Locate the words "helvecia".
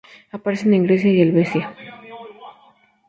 1.21-1.75